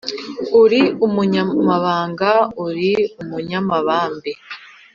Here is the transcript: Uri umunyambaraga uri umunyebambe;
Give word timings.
Uri 0.61 0.81
umunyambaraga 1.05 2.31
uri 2.65 2.91
umunyebambe; 3.21 4.31